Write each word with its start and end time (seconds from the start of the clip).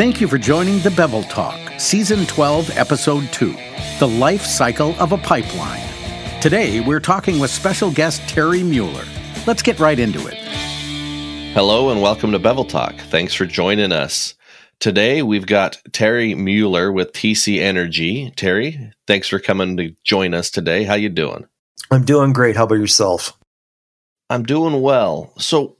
Thank 0.00 0.18
you 0.18 0.28
for 0.28 0.38
joining 0.38 0.78
the 0.78 0.90
Bevel 0.90 1.24
Talk, 1.24 1.78
Season 1.78 2.24
12, 2.24 2.70
Episode 2.78 3.30
2 3.34 3.54
The 3.98 4.08
Life 4.08 4.46
Cycle 4.46 4.94
of 4.98 5.12
a 5.12 5.18
Pipeline. 5.18 5.86
Today, 6.40 6.80
we're 6.80 7.00
talking 7.00 7.38
with 7.38 7.50
special 7.50 7.90
guest 7.90 8.26
Terry 8.26 8.62
Mueller. 8.62 9.04
Let's 9.46 9.60
get 9.60 9.78
right 9.78 9.98
into 9.98 10.26
it. 10.26 10.38
Hello, 11.52 11.90
and 11.90 12.00
welcome 12.00 12.32
to 12.32 12.38
Bevel 12.38 12.64
Talk. 12.64 12.94
Thanks 12.94 13.34
for 13.34 13.44
joining 13.44 13.92
us. 13.92 14.36
Today, 14.78 15.22
we've 15.22 15.44
got 15.44 15.76
Terry 15.92 16.34
Mueller 16.34 16.90
with 16.90 17.12
TC 17.12 17.60
Energy. 17.60 18.32
Terry, 18.36 18.94
thanks 19.06 19.28
for 19.28 19.38
coming 19.38 19.76
to 19.76 19.94
join 20.02 20.32
us 20.32 20.50
today. 20.50 20.84
How 20.84 20.94
you 20.94 21.10
doing? 21.10 21.44
I'm 21.90 22.06
doing 22.06 22.32
great. 22.32 22.56
How 22.56 22.64
about 22.64 22.76
yourself? 22.76 23.38
I'm 24.30 24.44
doing 24.44 24.80
well. 24.80 25.34
So, 25.36 25.76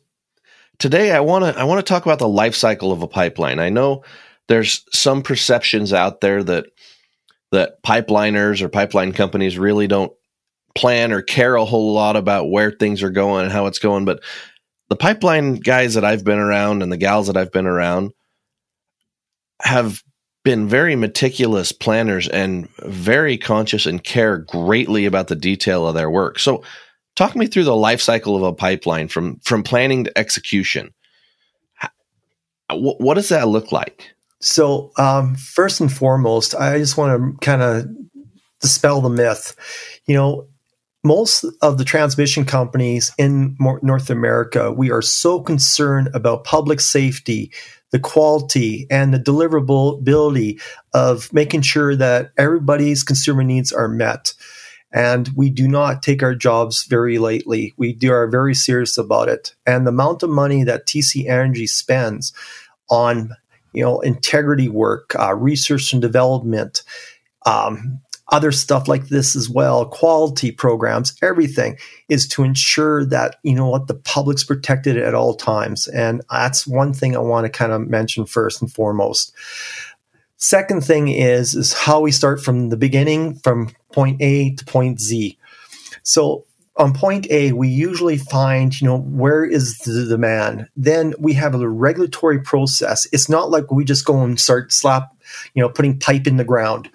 today 0.81 1.13
I 1.13 1.21
want 1.21 1.45
to 1.45 1.61
I 1.61 1.65
want 1.65 1.79
to 1.79 1.89
talk 1.89 2.05
about 2.05 2.19
the 2.19 2.29
life 2.29 2.57
cycle 2.57 2.91
of 2.91 3.03
a 3.03 3.09
pipeline. 3.09 3.61
I 3.61 3.69
know 3.69 4.03
there's 4.49 4.85
some 4.93 5.23
perceptions 5.23 5.93
out 5.93 6.21
there 6.21 6.43
that 6.43 6.67
that 7.53 7.83
pipeliners 7.85 8.63
or 8.63 8.69
pipeline 8.69 9.13
companies 9.13 9.57
really 9.59 9.87
don't 9.87 10.13
plan 10.75 11.13
or 11.13 11.23
care 11.23 11.55
a 11.55 11.65
whole 11.65 11.93
lot 11.93 12.17
about 12.17 12.51
where 12.51 12.71
things 12.71 13.03
are 13.03 13.11
going 13.11 13.45
and 13.45 13.53
how 13.53 13.67
it's 13.67 13.79
going, 13.79 14.05
but 14.05 14.21
the 14.89 14.97
pipeline 14.97 15.55
guys 15.55 15.95
that 15.95 16.05
I've 16.05 16.25
been 16.25 16.39
around 16.39 16.83
and 16.83 16.91
the 16.91 16.97
gals 16.97 17.27
that 17.29 17.37
I've 17.37 17.53
been 17.53 17.67
around 17.67 18.13
have 19.63 20.03
been 20.45 20.69
very 20.69 20.97
meticulous 20.97 21.71
planners 21.71 22.27
and 22.29 22.69
very 22.79 23.37
conscious 23.37 23.85
and 23.85 24.03
care 24.03 24.39
greatly 24.39 25.07
about 25.07 25.29
the 25.29 25.37
detail 25.37 25.87
of 25.87 25.95
their 25.95 26.11
work. 26.11 26.39
So 26.39 26.63
Talk 27.17 27.37
me 27.37 27.47
through 27.47 27.65
the 27.65 27.77
life 27.77 28.01
cycle 28.01 28.37
of 28.37 28.43
a 28.43 28.53
pipeline 28.53 29.09
from 29.09 29.39
from 29.41 29.63
planning 29.63 30.05
to 30.05 30.19
execution. 30.19 30.95
What, 32.73 33.01
what 33.01 33.15
does 33.15 33.31
that 33.31 33.49
look 33.49 33.73
like? 33.73 34.15
So, 34.41 34.93
um, 34.97 35.35
first 35.35 35.81
and 35.81 35.93
foremost, 35.93 36.55
I 36.55 36.79
just 36.79 36.97
want 36.97 37.21
to 37.21 37.39
kind 37.45 37.63
of 37.63 37.87
dispel 38.61 39.01
the 39.01 39.11
myth. 39.11 39.55
You 40.07 40.15
know, 40.15 40.49
most 41.03 41.45
of 41.63 41.79
the 41.79 41.85
transmission 41.85 42.45
companies 42.45 43.13
in 43.19 43.57
North 43.83 44.11
America, 44.11 44.73
we 44.73 44.91
are 44.91 45.03
so 45.03 45.41
concerned 45.41 46.09
about 46.15 46.45
public 46.45 46.81
safety, 46.81 47.53
the 47.91 47.99
quality, 47.99 48.87
and 48.91 49.13
the 49.13 49.19
deliverability 49.19 50.61
of 50.93 51.33
making 51.33 51.63
sure 51.63 51.97
that 51.97 52.33
everybody's 52.37 53.03
consumer 53.03 53.43
needs 53.43 53.73
are 53.73 53.89
met. 53.89 54.35
And 54.93 55.29
we 55.37 55.51
do 55.51 55.69
not 55.69 56.03
take 56.03 56.23
our 56.23 56.35
jobs 56.35 56.85
very 56.85 57.19
lightly. 57.19 57.75
We 57.77 57.93
do 57.93 58.13
are 58.13 58.27
very 58.27 58.55
serious 58.55 58.99
about 58.99 59.29
it. 59.29 59.55
And 59.67 59.87
the 59.87 59.91
amount 59.91 60.23
of 60.23 60.31
money 60.31 60.65
that 60.65 60.87
TC 60.87 61.29
Energy 61.29 61.67
spends 61.67 62.33
on, 62.91 63.31
you 63.73 63.85
know, 63.85 64.01
integrity 64.01 64.69
work, 64.69 65.15
uh, 65.17 65.35
research 65.35 65.93
and 65.93 66.03
development, 66.03 66.83
um, 67.47 68.01
other 68.33 68.53
stuff 68.53 68.89
like 68.89 69.09
this 69.09 69.35
as 69.35 69.49
well, 69.49 69.85
quality 69.87 70.53
programs, 70.53 71.17
everything 71.23 71.77
is 72.09 72.29
to 72.29 72.45
ensure 72.45 73.05
that, 73.05 73.37
you 73.43 73.55
know 73.55 73.69
what, 73.69 73.89
the 73.89 73.95
public's 73.95 74.45
protected 74.45 74.97
at 74.97 75.15
all 75.15 75.35
times. 75.35 75.89
And 75.89 76.23
that's 76.31 76.67
one 76.67 76.93
thing 76.93 77.17
I 77.17 77.21
want 77.21 77.45
to 77.45 77.51
kind 77.51 77.73
of 77.73 77.89
mention 77.89 78.27
first 78.27 78.63
and 78.63 78.73
foremost. 78.73 79.33
Second 80.37 80.85
thing 80.85 81.09
is 81.09 81.55
is 81.55 81.73
how 81.73 82.01
we 82.01 82.13
start 82.13 82.41
from 82.41 82.71
the 82.71 82.77
beginning, 82.77 83.35
from 83.35 83.71
point 83.93 84.21
A 84.21 84.55
to 84.55 84.65
point 84.65 85.01
Z. 85.01 85.39
So 86.03 86.45
on 86.77 86.95
point 86.95 87.27
A, 87.31 87.53
we 87.53 87.69
usually 87.69 88.17
find, 88.17 88.79
you 88.81 88.87
know, 88.87 88.99
where 88.99 89.45
is 89.45 89.79
the 89.79 90.07
demand? 90.07 90.67
Then 90.77 91.15
we 91.19 91.35
have 91.35 91.55
a 91.55 91.69
regulatory 91.69 92.41
process. 92.41 93.07
It's 93.13 93.29
not 93.29 93.51
like 93.51 93.71
we 93.71 93.85
just 93.85 94.07
go 94.07 94.23
and 94.23 94.41
start 94.41 94.73
slap, 94.73 95.15
you 95.55 95.63
know, 95.63 95.69
putting 95.69 95.99
pipe 95.99 96.27
in 96.27 96.39
the 96.39 96.45
ground. 96.45 96.89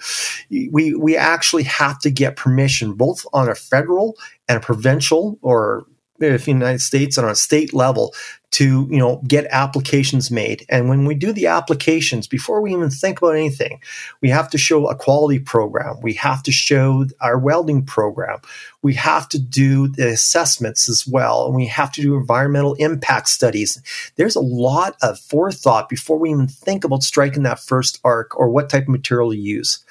We 0.49 0.95
we 0.95 1.15
actually 1.15 1.63
have 1.63 1.99
to 1.99 2.09
get 2.09 2.35
permission 2.35 2.93
both 2.93 3.25
on 3.31 3.47
a 3.47 3.55
federal 3.55 4.17
and 4.49 4.57
a 4.57 4.61
provincial 4.61 5.37
or 5.41 5.85
if 6.19 6.47
United 6.47 6.81
States 6.81 7.17
on 7.17 7.25
a 7.25 7.35
state 7.35 7.73
level 7.73 8.13
to 8.55 8.87
you 8.89 8.97
know 8.97 9.21
get 9.27 9.47
applications 9.51 10.31
made. 10.31 10.65
And 10.69 10.89
when 10.89 11.05
we 11.05 11.15
do 11.15 11.33
the 11.33 11.47
applications 11.47 12.27
before 12.27 12.61
we 12.61 12.73
even 12.73 12.89
think 12.89 13.19
about 13.19 13.35
anything 13.35 13.79
we 14.21 14.29
have 14.29 14.49
to 14.51 14.57
show 14.57 14.87
a 14.87 14.95
quality 14.95 15.39
program. 15.39 15.99
We 16.01 16.13
have 16.13 16.43
to 16.43 16.51
show 16.51 17.05
our 17.21 17.37
welding 17.37 17.85
program. 17.85 18.39
We 18.81 18.93
have 18.95 19.27
to 19.29 19.39
do 19.39 19.87
the 19.87 20.07
assessments 20.09 20.87
as 20.89 21.07
well. 21.07 21.45
And 21.45 21.55
we 21.55 21.67
have 21.67 21.91
to 21.93 22.01
do 22.01 22.15
environmental 22.15 22.75
impact 22.75 23.29
studies. 23.29 23.81
There's 24.15 24.35
a 24.35 24.41
lot 24.41 24.95
of 25.01 25.19
forethought 25.19 25.89
before 25.89 26.17
we 26.17 26.31
even 26.31 26.47
think 26.47 26.83
about 26.83 27.03
striking 27.03 27.43
that 27.43 27.59
first 27.59 27.99
arc 28.03 28.37
or 28.37 28.49
what 28.49 28.69
type 28.69 28.83
of 28.83 28.89
material 28.89 29.31
to 29.31 29.37
use. 29.37 29.83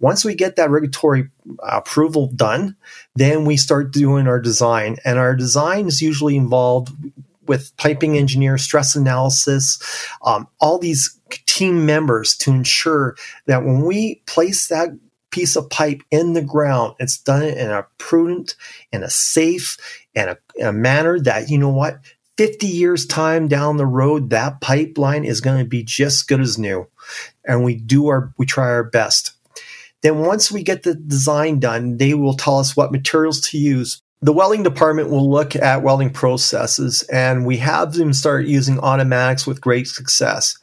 Once 0.00 0.24
we 0.24 0.34
get 0.34 0.56
that 0.56 0.70
regulatory 0.70 1.28
approval 1.62 2.28
done 2.28 2.76
then 3.16 3.46
we 3.46 3.56
start 3.56 3.92
doing 3.92 4.28
our 4.28 4.38
design. 4.38 4.96
And 5.04 5.18
our 5.18 5.34
design 5.34 5.86
is 5.86 6.02
usually 6.02 6.36
involved 6.36 6.92
with 7.48 7.76
piping 7.76 8.16
engineer, 8.16 8.58
stress 8.58 8.94
analysis, 8.94 9.80
um, 10.24 10.48
all 10.60 10.78
these 10.78 11.18
team 11.46 11.86
members 11.86 12.36
to 12.36 12.50
ensure 12.50 13.16
that 13.46 13.64
when 13.64 13.82
we 13.82 14.22
place 14.26 14.68
that 14.68 14.90
piece 15.30 15.56
of 15.56 15.68
pipe 15.70 16.02
in 16.10 16.32
the 16.32 16.42
ground, 16.42 16.94
it's 16.98 17.18
done 17.18 17.42
in 17.42 17.70
a 17.70 17.86
prudent 17.98 18.54
and 18.92 19.04
a 19.04 19.10
safe 19.10 19.76
and 20.14 20.30
a, 20.30 20.68
a 20.68 20.72
manner 20.72 21.20
that, 21.20 21.50
you 21.50 21.58
know 21.58 21.70
what, 21.70 21.98
50 22.38 22.66
years 22.66 23.06
time 23.06 23.48
down 23.48 23.76
the 23.76 23.86
road, 23.86 24.30
that 24.30 24.60
pipeline 24.60 25.24
is 25.24 25.40
going 25.40 25.58
to 25.58 25.68
be 25.68 25.82
just 25.82 26.28
good 26.28 26.40
as 26.40 26.58
new. 26.58 26.86
And 27.44 27.64
we 27.64 27.74
do 27.76 28.08
our, 28.08 28.32
we 28.38 28.46
try 28.46 28.66
our 28.66 28.84
best. 28.84 29.32
Then 30.02 30.18
once 30.20 30.52
we 30.52 30.62
get 30.62 30.82
the 30.82 30.94
design 30.94 31.58
done, 31.58 31.96
they 31.96 32.14
will 32.14 32.34
tell 32.34 32.58
us 32.58 32.76
what 32.76 32.92
materials 32.92 33.40
to 33.48 33.58
use, 33.58 34.02
the 34.22 34.32
welding 34.32 34.62
department 34.62 35.10
will 35.10 35.30
look 35.30 35.54
at 35.54 35.82
welding 35.82 36.10
processes 36.10 37.02
and 37.12 37.44
we 37.44 37.58
have 37.58 37.92
them 37.92 38.12
start 38.12 38.46
using 38.46 38.78
automatics 38.78 39.46
with 39.46 39.60
great 39.60 39.86
success. 39.86 40.58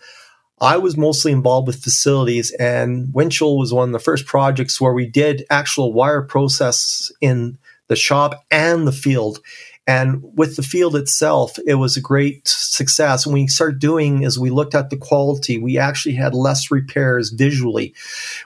I 0.60 0.78
was 0.78 0.98
mostly 0.98 1.32
involved 1.32 1.68
with 1.68 1.84
facilities 1.84 2.52
and 2.52 3.14
Winchell 3.14 3.58
was 3.58 3.74
one 3.74 3.90
of 3.90 3.94
the 3.94 4.00
first 4.00 4.26
projects 4.26 4.82
where 4.82 4.94
we 4.94 5.06
did 5.06 5.46
actual 5.50 5.94
wire 5.94 6.22
process 6.22 7.12
in 7.22 7.58
the 7.90 7.96
shop 7.96 8.44
and 8.50 8.88
the 8.88 8.92
field. 8.92 9.40
And 9.86 10.24
with 10.36 10.56
the 10.56 10.64
field 10.64 10.96
itself, 10.96 11.60
it 11.68 11.76
was 11.76 11.98
a 11.98 12.02
great 12.02 12.48
success. 12.48 13.26
And 13.26 13.34
we 13.34 13.48
started 13.48 13.80
doing 13.80 14.24
as 14.24 14.40
we 14.40 14.50
looked 14.50 14.74
at 14.74 14.90
the 14.90 14.98
quality, 14.98 15.58
we 15.58 15.78
actually 15.78 16.16
had 16.16 16.34
less 16.34 16.72
repairs 16.72 17.32
visually. 17.32 17.94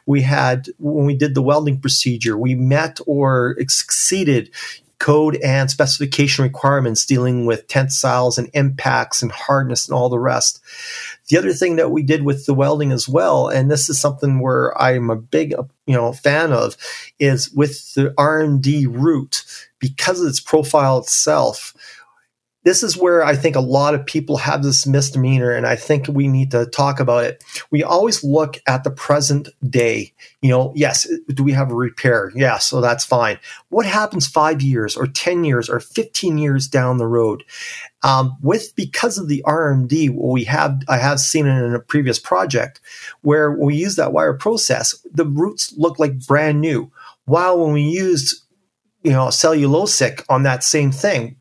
We 0.08 0.24
had, 0.24 0.70
when 0.80 1.06
we 1.06 1.16
did 1.16 1.36
the 1.36 1.44
welding 1.44 1.80
procedure, 1.80 2.36
we 2.36 2.56
met 2.56 3.00
or 3.06 3.52
exceeded 3.60 4.50
code 5.00 5.36
and 5.38 5.70
specification 5.70 6.44
requirements 6.44 7.06
dealing 7.06 7.46
with 7.46 7.68
tensiles 7.68 8.38
and 8.38 8.50
impacts 8.54 9.22
and 9.22 9.32
hardness 9.32 9.88
and 9.88 9.96
all 9.96 10.10
the 10.10 10.20
rest. 10.20 10.60
The 11.28 11.38
other 11.38 11.54
thing 11.54 11.76
that 11.76 11.92
we 11.92 12.04
did 12.04 12.24
with 12.24 12.46
the 12.46 12.54
welding 12.54 12.92
as 12.92 13.08
well, 13.08 13.48
and 13.48 13.70
this 13.70 13.90
is 13.90 14.00
something 14.00 14.40
where 14.40 14.80
I'm 14.82 15.10
a 15.10 15.16
big, 15.16 15.54
you 15.86 15.96
know, 15.96 16.14
fan 16.14 16.52
of, 16.52 16.78
is 17.20 17.52
with 17.52 17.94
the 17.94 18.10
RMD 18.18 18.88
route 18.90 19.44
because 19.80 20.22
of 20.22 20.28
its 20.28 20.40
profile 20.40 20.98
itself 20.98 21.74
this 22.68 22.84
is 22.84 22.98
where 22.98 23.24
I 23.24 23.34
think 23.34 23.56
a 23.56 23.62
lot 23.62 23.96
of 23.96 24.06
people 24.06 24.36
have 24.36 24.62
this 24.62 24.86
misdemeanor, 24.86 25.52
and 25.52 25.66
I 25.66 25.78
think 25.78 26.10
we 26.10 26.28
need 26.28 26.52
to 26.52 26.66
talk 26.66 27.00
about 27.00 27.24
it. 27.24 27.42
We 27.72 27.82
always 27.82 28.26
look 28.26 28.58
at 28.68 28.84
the 28.84 28.92
present 28.92 29.48
day. 29.70 30.14
You 30.42 30.50
know, 30.50 30.74
yes, 30.76 31.08
do 31.34 31.46
we 31.46 31.54
have 31.54 31.72
a 31.72 31.76
repair? 31.76 32.30
Yeah, 32.36 32.58
so 32.58 32.82
that's 32.82 33.06
fine. 33.06 33.40
What 33.70 33.86
happens 33.86 34.28
five 34.28 34.62
years 34.62 34.98
or 34.98 35.08
10 35.08 35.46
years 35.46 35.70
or 35.70 35.80
15 35.80 36.38
years 36.38 36.68
down 36.68 36.98
the 36.98 37.08
road? 37.08 37.46
Um, 38.04 38.36
with 38.42 38.76
because 38.76 39.18
of 39.18 39.30
the 39.30 39.42
RMD, 39.48 40.14
we 40.14 40.44
have 40.44 40.82
I 40.90 40.98
have 40.98 41.22
seen 41.22 41.48
it 41.48 41.64
in 41.64 41.74
a 41.74 41.80
previous 41.80 42.20
project 42.20 42.82
where 43.22 43.50
we 43.50 43.78
use 43.78 43.96
that 43.96 44.12
wire 44.12 44.34
process, 44.34 44.94
the 45.10 45.26
roots 45.26 45.74
look 45.78 46.00
like 46.00 46.28
brand 46.28 46.60
new. 46.60 46.92
While 47.24 47.64
when 47.64 47.72
we 47.72 47.84
used 47.84 48.44
you 49.04 49.12
know 49.12 49.28
cellulosic 49.28 50.26
on 50.28 50.44
that 50.44 50.66
same 50.66 50.92
thing, 50.92 51.38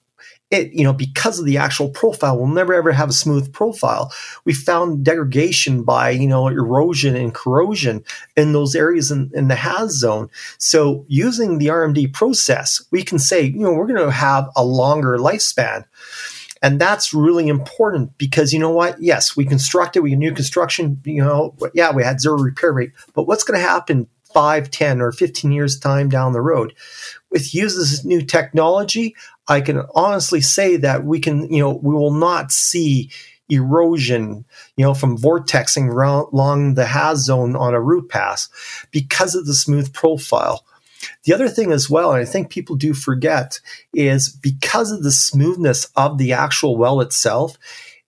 it, 0.50 0.72
you 0.72 0.84
know, 0.84 0.93
because 0.93 1.38
of 1.38 1.44
the 1.44 1.56
actual 1.56 1.88
profile, 1.88 2.37
we'll 2.37 2.46
never 2.46 2.72
ever 2.72 2.93
have 2.93 3.08
a 3.08 3.14
smooth 3.14 3.52
profile. 3.52 4.12
We 4.44 4.52
found 4.52 5.04
degradation 5.04 5.82
by, 5.82 6.10
you 6.10 6.28
know, 6.28 6.46
erosion 6.48 7.16
and 7.16 7.34
corrosion 7.34 8.04
in 8.37 8.52
those 8.52 8.75
areas 8.75 9.10
in, 9.10 9.31
in 9.34 9.48
the 9.48 9.56
HAZ 9.56 9.90
zone. 9.90 10.31
So 10.58 11.04
using 11.08 11.58
the 11.58 11.66
RMD 11.66 12.12
process, 12.12 12.84
we 12.93 13.02
can 13.02 13.19
say, 13.19 13.43
you 13.43 13.60
know, 13.60 13.72
we're 13.72 13.88
going 13.88 14.04
to 14.04 14.10
have 14.10 14.48
a 14.54 14.64
longer 14.64 15.19
lifespan. 15.19 15.84
And 16.62 16.81
that's 16.81 17.12
really 17.12 17.48
important 17.48 18.16
because 18.16 18.52
you 18.52 18.58
know 18.58 18.70
what? 18.70 19.00
Yes, 19.00 19.37
we 19.37 19.44
constructed, 19.44 20.02
we 20.02 20.14
new 20.14 20.32
construction, 20.32 21.00
you 21.04 21.22
know, 21.22 21.54
yeah, 21.75 21.93
we 21.93 22.02
had 22.02 22.20
zero 22.20 22.38
repair 22.38 22.72
rate, 22.72 22.93
but 23.14 23.25
what's 23.25 23.44
going 23.44 23.58
to 23.60 23.66
happen 23.66 24.08
5, 24.32 24.70
10, 24.70 25.00
or 25.00 25.12
15 25.12 25.52
years 25.52 25.78
time 25.78 26.08
down 26.08 26.32
the 26.32 26.40
road? 26.40 26.75
With 27.31 27.54
uses 27.54 28.04
new 28.04 28.22
technology, 28.22 29.14
I 29.48 29.60
can 29.60 29.82
honestly 29.94 30.40
say 30.40 30.76
that 30.78 31.04
we 31.04 31.20
can, 31.20 31.52
you 31.52 31.60
know, 31.60 31.81
we 31.82 31.94
will 31.94 32.12
not 32.12 32.52
see, 32.52 33.10
erosion, 33.48 34.44
you 34.76 34.84
know, 34.84 34.94
from 34.94 35.16
vortexing 35.16 35.90
along 36.32 36.75
the 36.75 36.87
haz 36.87 37.25
zone 37.25 37.54
on 37.54 37.75
a 37.75 37.81
root 37.81 38.08
pass 38.08 38.48
because 38.90 39.34
of 39.34 39.46
the 39.46 39.54
smooth 39.54 39.93
profile. 39.93 40.64
The 41.25 41.34
other 41.34 41.48
thing 41.48 41.72
as 41.72 41.88
well, 41.88 42.12
and 42.12 42.20
I 42.20 42.25
think 42.25 42.50
people 42.50 42.76
do 42.76 42.94
forget, 42.94 43.60
is 43.94 44.28
because 44.28 44.90
of 44.90 45.02
the 45.02 45.12
smoothness 45.12 45.88
of 45.94 46.19
the 46.19 46.32
actual 46.32 46.76
well 46.76 47.00
itself, 47.00 47.56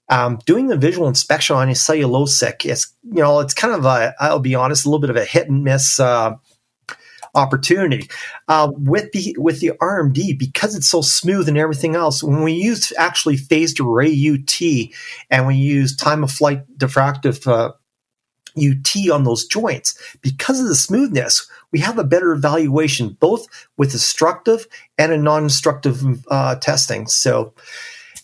um, 0.09 0.39
doing 0.47 0.69
the 0.69 0.77
visual 0.77 1.07
inspection 1.07 1.55
on 1.55 1.69
a 1.69 1.73
cellulosic 1.73 2.65
is, 2.65 2.89
you 3.05 3.23
know, 3.23 3.41
it's 3.41 3.55
kind 3.55 3.75
of 3.75 3.85
a, 3.85 4.15
I'll 4.19 4.39
be 4.39 4.55
honest, 4.55 4.87
a 4.87 4.89
little 4.89 5.01
bit 5.01 5.11
of 5.11 5.17
a 5.17 5.25
hit 5.25 5.49
and 5.49 5.63
miss 5.63 6.01
uh, 6.01 6.35
opportunity. 7.39 8.09
Uh, 8.49 8.71
with 8.75 9.11
the 9.13 9.35
with 9.39 9.61
the 9.61 9.73
RMD, 9.81 10.39
because 10.39 10.75
it's 10.75 10.89
so 10.89 11.01
smooth 11.01 11.49
and 11.49 11.57
everything 11.57 11.95
else, 11.97 12.23
when 12.23 12.43
we 12.43 12.53
use 12.53 12.93
actually 12.99 13.37
phased 13.37 13.81
array 13.81 14.13
UT 14.13 14.61
and 15.31 15.47
we 15.47 15.55
use 15.55 15.97
time 15.97 16.23
of 16.23 16.31
flight 16.31 16.61
diffractive 16.77 17.47
uh, 17.47 17.73
UT 18.57 19.11
on 19.11 19.25
those 19.25 19.47
joints, 19.47 19.99
because 20.21 20.61
of 20.61 20.69
the 20.69 20.75
smoothness, 20.75 21.49
we 21.73 21.79
have 21.79 21.99
a 21.99 22.05
better 22.05 22.33
evaluation 22.33 23.17
both 23.21 23.47
with 23.77 23.93
destructive 23.93 24.67
and 24.97 25.13
a 25.13 25.19
non-destructive 25.19 26.03
uh, 26.29 26.57
testing. 26.57 27.07
So 27.07 27.55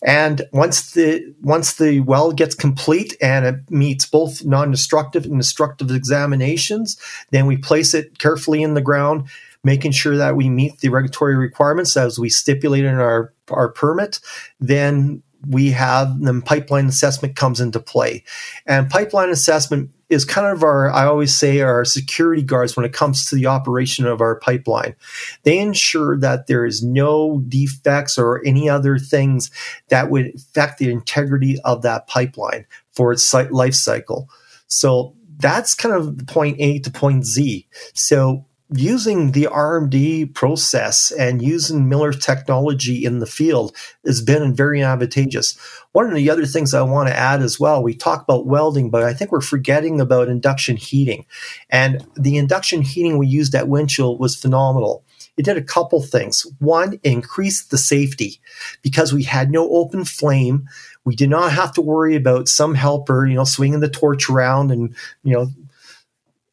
and 0.05 0.43
once 0.53 0.91
the 0.91 1.33
once 1.41 1.73
the 1.73 1.99
well 2.01 2.31
gets 2.31 2.53
complete 2.53 3.17
and 3.21 3.45
it 3.45 3.71
meets 3.71 4.05
both 4.05 4.45
non-destructive 4.45 5.25
and 5.25 5.39
destructive 5.39 5.89
examinations, 5.89 6.97
then 7.31 7.47
we 7.47 7.57
place 7.57 7.95
it 7.95 8.19
carefully 8.19 8.61
in 8.61 8.75
the 8.75 8.81
ground, 8.81 9.27
making 9.63 9.91
sure 9.91 10.15
that 10.15 10.35
we 10.35 10.47
meet 10.47 10.79
the 10.79 10.89
regulatory 10.89 11.35
requirements 11.35 11.97
as 11.97 12.19
we 12.19 12.29
stipulate 12.29 12.85
in 12.85 12.93
our 12.93 13.33
our 13.49 13.69
permit. 13.69 14.19
Then 14.59 15.23
we 15.47 15.71
have 15.71 16.21
the 16.21 16.39
pipeline 16.45 16.85
assessment 16.85 17.35
comes 17.35 17.59
into 17.59 17.79
play, 17.79 18.23
and 18.67 18.91
pipeline 18.91 19.29
assessment 19.29 19.89
is 20.15 20.25
kind 20.25 20.47
of 20.47 20.63
our, 20.63 20.89
I 20.89 21.05
always 21.05 21.37
say, 21.37 21.61
our 21.61 21.85
security 21.85 22.41
guards 22.41 22.75
when 22.75 22.85
it 22.85 22.93
comes 22.93 23.25
to 23.25 23.35
the 23.35 23.45
operation 23.45 24.07
of 24.07 24.21
our 24.21 24.39
pipeline. 24.39 24.95
They 25.43 25.59
ensure 25.59 26.17
that 26.19 26.47
there 26.47 26.65
is 26.65 26.81
no 26.81 27.43
defects 27.47 28.17
or 28.17 28.41
any 28.45 28.69
other 28.69 28.97
things 28.97 29.51
that 29.89 30.09
would 30.09 30.33
affect 30.33 30.79
the 30.79 30.89
integrity 30.89 31.59
of 31.65 31.81
that 31.83 32.07
pipeline 32.07 32.65
for 32.93 33.11
its 33.11 33.31
life 33.33 33.75
cycle. 33.75 34.29
So 34.67 35.15
that's 35.37 35.75
kind 35.75 35.93
of 35.93 36.25
point 36.27 36.57
A 36.59 36.79
to 36.79 36.89
point 36.89 37.25
Z. 37.25 37.67
So 37.93 38.44
using 38.73 39.31
the 39.31 39.43
RMD 39.43 40.33
process 40.33 41.11
and 41.11 41.41
using 41.41 41.87
Miller 41.87 42.11
technology 42.11 43.05
in 43.05 43.19
the 43.19 43.27
field 43.27 43.75
has 44.05 44.21
been 44.21 44.55
very 44.55 44.81
advantageous. 44.81 45.57
One 45.91 46.07
of 46.07 46.15
the 46.15 46.29
other 46.29 46.45
things 46.45 46.73
I 46.73 46.81
want 46.81 47.07
to 47.07 47.15
add 47.15 47.41
as 47.41 47.59
well, 47.59 47.83
we 47.83 47.93
talk 47.93 48.23
about 48.23 48.47
welding, 48.47 48.89
but 48.89 49.03
I 49.03 49.13
think 49.13 49.31
we're 49.31 49.41
forgetting 49.41 50.01
about 50.01 50.29
induction 50.29 50.77
heating. 50.77 51.25
And 51.69 52.05
the 52.15 52.37
induction 52.37 52.81
heating 52.81 53.17
we 53.17 53.27
used 53.27 53.53
at 53.53 53.67
Winchell 53.67 54.17
was 54.17 54.35
phenomenal. 54.35 55.03
It 55.37 55.45
did 55.45 55.57
a 55.57 55.63
couple 55.63 56.01
things. 56.01 56.47
One, 56.59 56.99
increased 57.03 57.69
the 57.69 57.77
safety 57.77 58.39
because 58.81 59.13
we 59.13 59.23
had 59.23 59.51
no 59.51 59.69
open 59.69 60.05
flame. 60.05 60.67
We 61.03 61.15
did 61.15 61.29
not 61.29 61.51
have 61.51 61.71
to 61.73 61.81
worry 61.81 62.15
about 62.15 62.47
some 62.47 62.73
helper, 62.73 63.27
you 63.27 63.35
know, 63.35 63.43
swinging 63.43 63.81
the 63.81 63.89
torch 63.89 64.29
around 64.29 64.71
and, 64.71 64.95
you 65.23 65.33
know, 65.33 65.51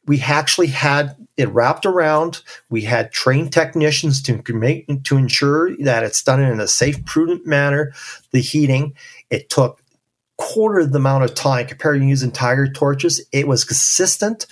we 0.05 0.21
actually 0.21 0.67
had 0.67 1.15
it 1.37 1.49
wrapped 1.49 1.85
around. 1.85 2.41
We 2.69 2.81
had 2.81 3.11
trained 3.11 3.53
technicians 3.53 4.21
to 4.23 4.41
make 4.53 5.03
to 5.05 5.17
ensure 5.17 5.75
that 5.77 6.03
it's 6.03 6.23
done 6.23 6.41
in 6.41 6.59
a 6.59 6.67
safe, 6.67 7.03
prudent 7.05 7.45
manner. 7.45 7.93
The 8.31 8.41
heating 8.41 8.93
it 9.29 9.49
took 9.49 9.81
quarter 10.37 10.85
the 10.85 10.97
amount 10.97 11.23
of 11.23 11.35
time 11.35 11.67
compared 11.67 12.01
to 12.01 12.05
using 12.05 12.31
tiger 12.31 12.67
torches. 12.67 13.25
It 13.31 13.47
was 13.47 13.63
consistent. 13.63 14.45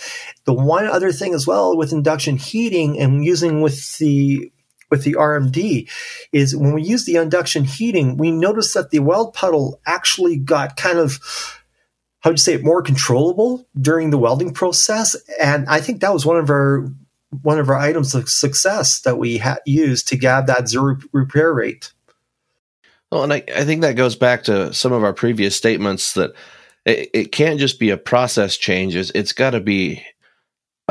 The 0.46 0.54
one 0.54 0.86
other 0.86 1.12
thing 1.12 1.34
as 1.34 1.46
well 1.46 1.76
with 1.76 1.92
induction 1.92 2.38
heating 2.38 3.00
and 3.00 3.24
using 3.24 3.62
with 3.62 3.98
the 3.98 4.52
with 4.90 5.04
the 5.04 5.14
RMD 5.14 5.90
is 6.34 6.56
when 6.56 6.74
we 6.74 6.84
use 6.84 7.06
the 7.06 7.16
induction 7.16 7.64
heating, 7.64 8.18
we 8.18 8.30
noticed 8.30 8.74
that 8.74 8.92
the 8.92 9.00
weld 9.00 9.34
puddle 9.34 9.80
actually 9.86 10.36
got 10.36 10.76
kind 10.76 11.00
of 11.00 11.61
how 12.22 12.30
would 12.30 12.40
you 12.40 12.44
say 12.44 12.54
it 12.54 12.64
more 12.64 12.82
controllable 12.82 13.68
during 13.80 14.10
the 14.10 14.18
welding 14.18 14.54
process. 14.54 15.16
And 15.42 15.68
i 15.68 15.82
think 15.82 16.02
that 16.02 16.14
was 16.14 16.26
one 16.26 16.38
of 16.38 16.50
our 16.50 16.90
one 17.42 17.60
of 17.60 17.70
our 17.70 17.78
items 17.78 18.14
of 18.14 18.30
success 18.30 19.02
that 19.02 19.18
we 19.18 19.38
had 19.38 19.60
used 19.66 20.08
to 20.10 20.18
get 20.18 20.48
that 20.48 20.68
zero 20.68 20.98
repair 21.14 21.54
rate. 21.54 21.94
Well 23.12 23.24
and 23.24 23.34
I, 23.34 23.44
I 23.56 23.64
think 23.64 23.82
that 23.82 23.96
goes 23.96 24.16
back 24.16 24.44
to 24.46 24.74
some 24.74 24.92
of 24.92 25.04
our 25.04 25.14
previous 25.14 25.56
statements 25.56 26.14
that 26.14 26.34
it, 26.86 27.10
it 27.14 27.32
can't 27.32 27.60
just 27.60 27.80
be 27.80 27.90
a 27.90 27.98
process 27.98 28.58
change. 28.58 28.96
It's 28.96 29.34
got 29.34 29.52
to 29.52 29.60
be 29.60 30.04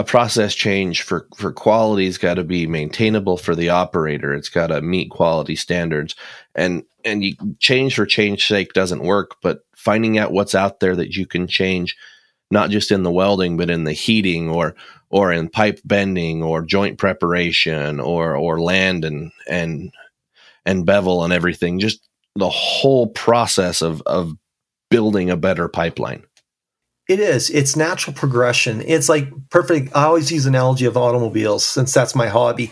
a 0.00 0.04
process 0.04 0.54
change 0.54 1.02
for 1.02 1.26
for 1.36 1.52
quality's 1.52 2.16
got 2.16 2.34
to 2.34 2.44
be 2.44 2.66
maintainable 2.66 3.36
for 3.36 3.54
the 3.54 3.68
operator. 3.68 4.32
It's 4.32 4.48
got 4.48 4.68
to 4.68 4.80
meet 4.80 5.10
quality 5.10 5.54
standards. 5.56 6.16
And 6.54 6.84
and 7.04 7.22
you 7.22 7.34
change 7.58 7.96
for 7.96 8.06
change 8.06 8.46
sake 8.48 8.72
doesn't 8.72 9.02
work 9.02 9.36
but 9.42 9.60
finding 9.76 10.16
out 10.16 10.32
what's 10.32 10.54
out 10.54 10.80
there 10.80 10.96
that 10.96 11.16
you 11.16 11.26
can 11.26 11.46
change 11.46 11.96
not 12.50 12.70
just 12.70 12.90
in 12.90 13.02
the 13.02 13.12
welding 13.12 13.58
but 13.58 13.68
in 13.68 13.84
the 13.84 13.92
heating 13.92 14.48
or 14.48 14.74
or 15.10 15.32
in 15.32 15.50
pipe 15.50 15.80
bending 15.84 16.42
or 16.42 16.62
joint 16.62 16.98
preparation 16.98 18.00
or 18.00 18.34
or 18.36 18.60
land 18.60 19.04
and 19.04 19.32
and 19.48 19.92
and 20.64 20.86
bevel 20.86 21.24
and 21.24 21.32
everything 21.32 21.78
just 21.78 22.08
the 22.36 22.50
whole 22.50 23.06
process 23.08 23.82
of 23.82 24.02
of 24.06 24.32
building 24.90 25.30
a 25.30 25.36
better 25.36 25.68
pipeline 25.68 26.24
it 27.10 27.18
is. 27.18 27.50
It's 27.50 27.74
natural 27.74 28.14
progression. 28.14 28.82
It's 28.86 29.08
like 29.08 29.28
perfect. 29.50 29.96
I 29.96 30.04
always 30.04 30.30
use 30.30 30.46
analogy 30.46 30.84
of 30.84 30.96
automobiles 30.96 31.66
since 31.66 31.92
that's 31.92 32.14
my 32.14 32.28
hobby. 32.28 32.66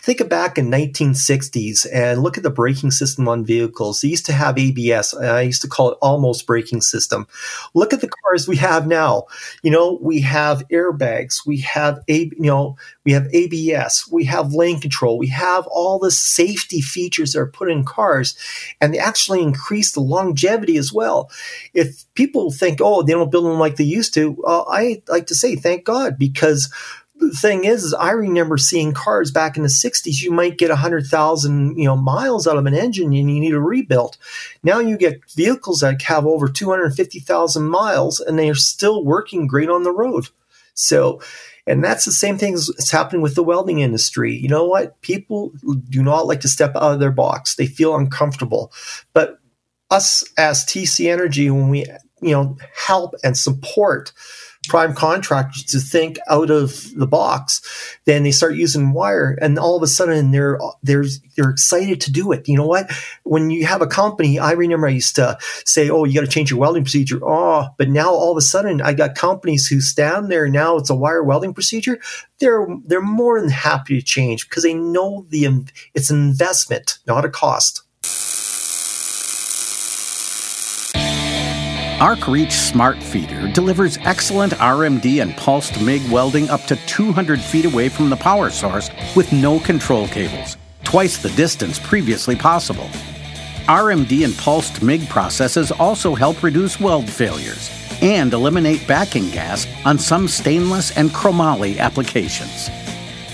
Think 0.00 0.28
back 0.28 0.58
in 0.58 0.70
1960s 0.70 1.86
and 1.92 2.22
look 2.22 2.36
at 2.36 2.44
the 2.44 2.50
braking 2.50 2.92
system 2.92 3.26
on 3.26 3.44
vehicles. 3.44 4.00
They 4.00 4.08
used 4.08 4.26
to 4.26 4.32
have 4.32 4.58
ABS. 4.58 5.12
I 5.14 5.40
used 5.42 5.62
to 5.62 5.68
call 5.68 5.90
it 5.90 5.98
almost 6.00 6.46
braking 6.46 6.82
system. 6.82 7.26
Look 7.74 7.92
at 7.92 8.00
the 8.00 8.08
cars 8.08 8.46
we 8.46 8.56
have 8.58 8.86
now. 8.86 9.24
You 9.64 9.72
know, 9.72 9.98
we 10.00 10.20
have 10.20 10.62
airbags. 10.68 11.44
We 11.44 11.58
have 11.58 11.98
a, 12.08 12.26
you 12.26 12.36
know, 12.38 12.76
we 13.04 13.10
have 13.10 13.26
ABS. 13.32 14.08
We 14.12 14.24
have 14.26 14.54
lane 14.54 14.80
control. 14.80 15.18
We 15.18 15.28
have 15.28 15.66
all 15.66 15.98
the 15.98 16.12
safety 16.12 16.80
features 16.80 17.32
that 17.32 17.40
are 17.40 17.50
put 17.50 17.72
in 17.72 17.84
cars 17.84 18.36
and 18.80 18.94
they 18.94 18.98
actually 19.00 19.42
increase 19.42 19.90
the 19.90 20.00
longevity 20.00 20.76
as 20.76 20.92
well. 20.92 21.28
If 21.74 22.04
people 22.14 22.52
think, 22.52 22.78
oh, 22.80 23.02
they 23.02 23.14
don't 23.14 23.32
build 23.32 23.46
them 23.46 23.58
like 23.58 23.79
they 23.80 23.86
used 23.86 24.12
to, 24.12 24.36
uh, 24.46 24.64
I 24.68 25.02
like 25.08 25.26
to 25.28 25.34
say 25.34 25.56
thank 25.56 25.86
God 25.86 26.18
because 26.18 26.70
the 27.14 27.30
thing 27.30 27.64
is, 27.64 27.82
is 27.82 27.94
I 27.94 28.10
remember 28.10 28.58
seeing 28.58 28.92
cars 28.92 29.30
back 29.30 29.56
in 29.56 29.62
the 29.62 29.70
60s, 29.70 30.20
you 30.20 30.30
might 30.30 30.58
get 30.58 30.68
100,000 30.68 31.78
you 31.78 31.84
know, 31.86 31.96
miles 31.96 32.46
out 32.46 32.58
of 32.58 32.66
an 32.66 32.74
engine 32.74 33.06
and 33.06 33.14
you 33.14 33.40
need 33.40 33.54
a 33.54 33.58
rebuild. 33.58 34.18
Now 34.62 34.80
you 34.80 34.98
get 34.98 35.24
vehicles 35.30 35.80
that 35.80 36.02
have 36.02 36.26
over 36.26 36.46
250,000 36.46 37.62
miles 37.62 38.20
and 38.20 38.38
they 38.38 38.50
are 38.50 38.54
still 38.54 39.02
working 39.02 39.46
great 39.46 39.70
on 39.70 39.82
the 39.82 39.92
road. 39.92 40.26
So, 40.74 41.22
and 41.66 41.82
that's 41.82 42.04
the 42.04 42.12
same 42.12 42.36
thing 42.36 42.52
that's 42.52 42.90
happening 42.90 43.22
with 43.22 43.34
the 43.34 43.42
welding 43.42 43.80
industry. 43.80 44.36
You 44.36 44.48
know 44.48 44.66
what? 44.66 45.00
People 45.00 45.52
do 45.88 46.02
not 46.02 46.26
like 46.26 46.40
to 46.40 46.48
step 46.48 46.76
out 46.76 46.92
of 46.92 47.00
their 47.00 47.10
box. 47.10 47.54
They 47.54 47.66
feel 47.66 47.96
uncomfortable. 47.96 48.74
But 49.14 49.38
us 49.90 50.22
as 50.36 50.66
TC 50.66 51.10
Energy, 51.10 51.50
when 51.50 51.70
we 51.70 51.86
you 52.20 52.32
know 52.32 52.56
help 52.74 53.14
and 53.24 53.36
support 53.36 54.12
prime 54.68 54.94
contractors 54.94 55.64
to 55.64 55.78
think 55.80 56.18
out 56.28 56.50
of 56.50 56.94
the 56.94 57.06
box 57.06 57.98
then 58.04 58.22
they 58.22 58.30
start 58.30 58.54
using 58.54 58.92
wire 58.92 59.38
and 59.40 59.58
all 59.58 59.76
of 59.76 59.82
a 59.82 59.86
sudden 59.86 60.30
they're 60.32 60.58
they're 60.82 61.04
they're 61.36 61.50
excited 61.50 62.00
to 62.02 62.12
do 62.12 62.32
it. 62.32 62.46
You 62.46 62.58
know 62.58 62.66
what? 62.66 62.90
When 63.22 63.50
you 63.50 63.64
have 63.64 63.80
a 63.80 63.86
company 63.86 64.38
i 64.38 64.52
remember 64.52 64.86
i 64.86 64.90
used 64.90 65.16
to 65.16 65.38
say 65.64 65.88
oh 65.88 66.04
you 66.04 66.14
got 66.14 66.20
to 66.20 66.26
change 66.26 66.50
your 66.50 66.60
welding 66.60 66.84
procedure. 66.84 67.20
Oh 67.22 67.68
but 67.78 67.88
now 67.88 68.10
all 68.10 68.32
of 68.32 68.36
a 68.36 68.42
sudden 68.42 68.82
i 68.82 68.92
got 68.92 69.14
companies 69.14 69.66
who 69.66 69.80
stand 69.80 70.30
there 70.30 70.48
now 70.48 70.76
it's 70.76 70.90
a 70.90 70.94
wire 70.94 71.22
welding 71.22 71.54
procedure. 71.54 71.98
They're 72.38 72.66
they're 72.84 73.00
more 73.00 73.40
than 73.40 73.50
happy 73.50 73.98
to 73.98 74.04
change 74.04 74.48
because 74.48 74.62
they 74.62 74.74
know 74.74 75.26
the 75.30 75.48
it's 75.94 76.10
an 76.10 76.18
investment 76.18 76.98
not 77.06 77.24
a 77.24 77.30
cost 77.30 77.82
ArcReach 82.00 82.52
Smart 82.52 83.02
Feeder 83.02 83.52
delivers 83.52 83.98
excellent 83.98 84.54
RMD 84.54 85.20
and 85.20 85.36
pulsed 85.36 85.82
MIG 85.82 86.00
welding 86.10 86.48
up 86.48 86.62
to 86.62 86.76
200 86.86 87.38
feet 87.38 87.66
away 87.66 87.90
from 87.90 88.08
the 88.08 88.16
power 88.16 88.48
source 88.48 88.88
with 89.14 89.30
no 89.34 89.60
control 89.60 90.08
cables, 90.08 90.56
twice 90.82 91.18
the 91.18 91.28
distance 91.30 91.78
previously 91.78 92.34
possible. 92.34 92.88
RMD 93.66 94.24
and 94.24 94.34
pulsed 94.38 94.80
MIG 94.82 95.10
processes 95.10 95.70
also 95.72 96.14
help 96.14 96.42
reduce 96.42 96.80
weld 96.80 97.06
failures 97.06 97.70
and 98.00 98.32
eliminate 98.32 98.88
backing 98.88 99.28
gas 99.28 99.66
on 99.84 99.98
some 99.98 100.26
stainless 100.26 100.96
and 100.96 101.10
chromoly 101.10 101.76
applications. 101.76 102.70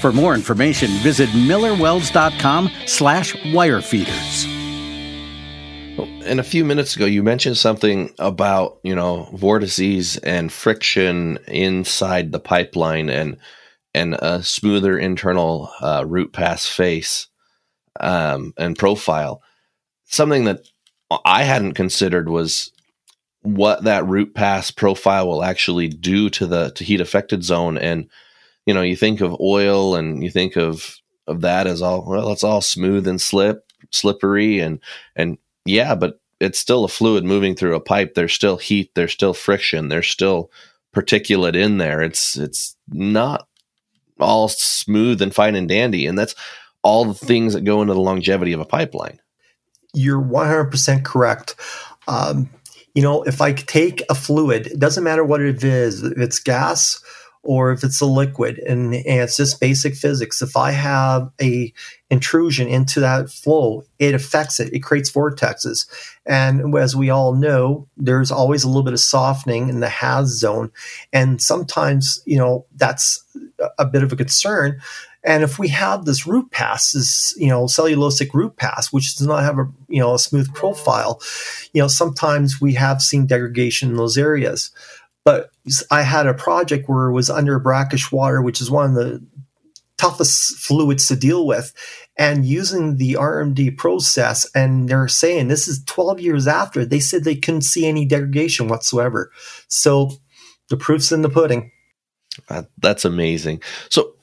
For 0.01 0.13
more 0.13 0.35
information, 0.35 0.91
visit 1.05 1.29
millerwelds.com 1.29 2.73
slash 2.87 3.33
wirefeeders 3.37 4.56
and 6.27 6.41
a 6.41 6.45
few 6.45 6.65
minutes 6.65 6.97
ago, 6.97 7.07
you 7.07 7.23
mentioned 7.23 7.57
something 7.57 8.13
about 8.19 8.79
you 8.83 8.95
know 8.95 9.29
vortices 9.35 10.17
and 10.19 10.53
friction 10.53 11.39
inside 11.49 12.33
the 12.33 12.41
pipeline 12.41 13.09
and 13.09 13.37
and 13.95 14.15
a 14.15 14.43
smoother 14.43 14.99
internal 14.99 15.71
uh, 15.81 16.05
root 16.07 16.33
pass 16.33 16.67
face 16.67 17.29
um, 18.01 18.53
and 18.59 18.79
profile. 18.79 19.43
Something 20.05 20.45
that 20.45 20.61
I 21.25 21.45
hadn't 21.45 21.75
considered 21.75 22.29
was 22.29 22.71
what 23.43 23.85
that 23.85 24.07
root 24.07 24.35
pass 24.35 24.71
profile 24.71 25.29
will 25.29 25.45
actually 25.45 25.89
do 25.89 26.29
to 26.31 26.47
the 26.47 26.71
to 26.73 26.85
heat 26.85 27.01
affected 27.01 27.45
zone. 27.45 27.79
And 27.79 28.11
you 28.67 28.75
know, 28.75 28.83
you 28.83 28.97
think 28.97 29.21
of 29.21 29.41
oil 29.41 29.95
and 29.95 30.23
you 30.23 30.31
think 30.31 30.57
of 30.57 30.99
of 31.27 31.41
that 31.41 31.67
as 31.67 31.83
all 31.83 32.05
well, 32.07 32.33
it's 32.33 32.45
all 32.45 32.61
smooth 32.61 33.07
and 33.07 33.21
slip 33.21 33.63
slippery 33.91 34.61
and 34.61 34.81
and 35.15 35.39
yeah, 35.67 35.95
but 35.95 36.21
it's 36.41 36.59
still 36.59 36.85
a 36.85 36.89
fluid 36.89 37.25
moving 37.25 37.55
through 37.55 37.75
a 37.75 37.81
pipe. 37.81 38.15
There's 38.15 38.33
still 38.33 38.57
heat. 38.57 38.91
There's 38.95 39.13
still 39.13 39.35
friction. 39.35 39.89
There's 39.89 40.09
still 40.09 40.51
particulate 40.95 41.57
in 41.57 41.79
there. 41.79 42.03
It's 42.03 42.37
it's 42.37 42.77
not 42.89 43.49
all 44.19 44.49
smooth 44.49 45.21
and 45.21 45.35
fine 45.35 45.55
and 45.55 45.69
dandy, 45.69 46.07
and 46.07 46.19
that's 46.19 46.35
all 46.83 47.05
the 47.05 47.15
things 47.15 47.53
that 47.55 47.63
go 47.63 47.83
into 47.83 47.95
the 47.95 48.01
longevity 48.01 48.53
of 48.53 48.61
a 48.61 48.65
pipeline. 48.65 49.19
You're 49.93 50.23
100% 50.23 51.05
correct. 51.05 51.57
Um, 52.07 52.49
you 52.95 53.03
know, 53.03 53.23
if 53.25 53.41
I 53.41 53.53
take 53.53 54.03
a 54.09 54.15
fluid, 54.15 54.69
it 54.69 54.79
doesn't 54.79 55.05
matter 55.05 55.25
what 55.25 55.41
it 55.41 55.65
is, 55.65 56.03
if 56.03 56.19
it's 56.19 56.39
gas 56.39 57.03
or 57.47 57.73
if 57.73 57.83
it's 57.85 58.01
a 58.01 58.07
liquid 58.07 58.59
and, 58.59 58.95
and, 58.95 59.07
it's 59.07 59.37
just 59.37 59.61
basic 59.61 59.95
physics. 59.95 60.43
If 60.43 60.57
i 60.57 60.71
have 60.71 61.31
a 61.41 61.73
intrusion 62.11 62.69
into 62.69 63.01
that 63.01 63.31
flow 63.31 63.83
it 63.99 64.15
affects 64.15 64.61
it. 64.61 64.73
It 64.73 64.81
creates 64.81 65.11
vortexes. 65.11 65.87
And 66.27 66.77
as 66.77 66.95
we 66.95 67.11
all 67.11 67.35
know 67.35 67.89
there's 67.97 68.31
always 68.31 68.65
a 68.65 68.69
little 68.69 68.83
bit 68.83 68.93
of 68.93 69.01
softening 69.01 69.69
in 69.69 69.81
the 69.81 69.89
HAZ 69.89 70.29
zone. 70.39 70.71
And 71.13 71.41
sometimes 71.41 72.23
you 72.27 72.37
know 72.37 72.67
that's 72.77 73.25
a 73.79 73.87
bit 73.87 74.03
of 74.03 74.13
a 74.13 74.17
concern. 74.17 74.81
And 75.27 75.43
if 75.43 75.59
we 75.59 75.69
have 75.69 76.05
this 76.05 76.25
root 76.25 76.53
pass, 76.53 76.93
this 76.93 77.35
you 77.37 77.49
know 77.49 77.65
cellulosic 77.65 78.33
root 78.33 78.57
pass, 78.57 78.93
which 78.93 79.17
does 79.17 79.27
not 79.27 79.43
have 79.43 79.59
a 79.59 79.67
you 79.89 80.01
know 80.01 80.15
a 80.15 80.19
smooth 80.19 80.55
profile, 80.55 81.21
you 81.73 81.83
know 81.83 81.89
sometimes 81.89 82.61
we 82.61 82.75
have 82.75 83.03
seen 83.03 83.27
degradation 83.27 83.91
in 83.91 83.97
those 83.97 84.17
areas. 84.17 84.71
But 85.27 85.51
I 85.91 86.03
had 86.03 86.29
a 86.29 86.35
project 86.35 86.89
where 86.89 87.09
it 87.09 87.13
was 87.13 87.31
under 87.31 87.59
brackish 87.59 88.13
water, 88.13 88.41
which 88.41 88.61
is 88.61 88.71
one 88.71 88.91
of 88.91 88.95
the 88.95 89.27
toughest 89.99 90.57
fluids 90.57 91.09
to 91.09 91.17
deal 91.17 91.45
with, 91.45 91.73
and 92.17 92.47
using 92.47 92.97
the 92.97 93.15
RMD 93.15 93.77
process. 93.77 94.49
And 94.55 94.89
they're 94.89 95.09
saying 95.09 95.49
this 95.49 95.67
is 95.67 95.83
12 95.85 96.21
years 96.21 96.47
after 96.47 96.85
they 96.85 97.01
said 97.01 97.25
they 97.25 97.35
couldn't 97.35 97.63
see 97.63 97.87
any 97.87 98.05
degradation 98.05 98.69
whatsoever. 98.69 99.33
So 99.67 100.13
the 100.69 100.77
proof's 100.77 101.11
in 101.11 101.23
the 101.23 101.29
pudding. 101.29 101.73
That's 102.79 103.05
amazing. 103.05 103.63
So 103.89 104.15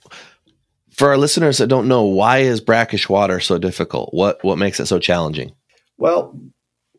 for 0.90 1.10
our 1.10 1.18
listeners 1.18 1.58
that 1.58 1.68
don't 1.68 1.90
know, 1.90 2.06
why 2.06 2.38
is 2.38 2.62
brackish 2.62 3.10
water 3.10 3.42
so 3.42 3.58
difficult? 3.58 4.14
What 4.14 4.42
what 4.42 4.58
makes 4.58 4.80
it 4.80 4.86
so 4.86 5.00
challenging? 5.00 5.52
Well, 5.98 6.40